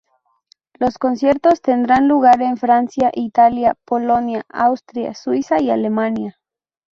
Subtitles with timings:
[0.79, 6.39] Los conciertos tendrán lugar en Francia, Italia, Polonia, Austria, Suiza y Alemania.